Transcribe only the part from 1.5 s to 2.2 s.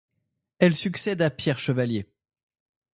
Chevalier.